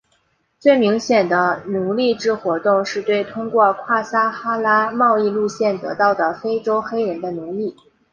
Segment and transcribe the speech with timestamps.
[0.57, 7.75] 最明显的奴隶制活动是对通过跨撒哈拉贸易路线得到的非洲黑人的奴役。